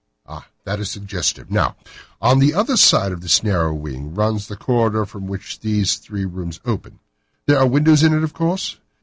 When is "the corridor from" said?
4.47-5.27